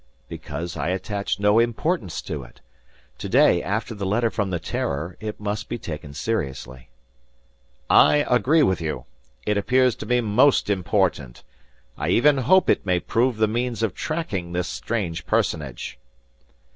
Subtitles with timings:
[0.27, 2.59] "Because I attached no importance to it.
[3.19, 6.89] Today, after the letter from the 'Terror,' it must be taken seriously."
[7.87, 9.05] "I agree with you.
[9.45, 11.43] It appears to me most important.
[11.99, 15.99] I even hope it may prove the means of tracking this strange personage."